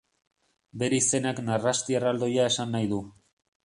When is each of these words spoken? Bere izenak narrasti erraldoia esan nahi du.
Bere 0.85 0.99
izenak 1.03 1.43
narrasti 1.51 2.01
erraldoia 2.01 2.53
esan 2.53 2.79
nahi 2.79 2.95
du. 2.97 3.07